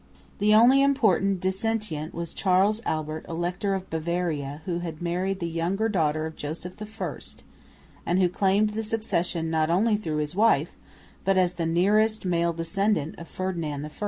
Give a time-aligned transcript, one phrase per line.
[0.39, 5.87] The only important dissentient was Charles Albert, Elector of Bavaria, who had married the younger
[5.89, 7.19] daughter of Joseph I
[8.03, 10.71] and who claimed the succession not only through his wife,
[11.23, 13.91] but as the nearest male descendant of Ferdinand I.